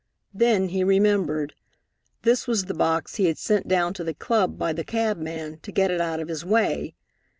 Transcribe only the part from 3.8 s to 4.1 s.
to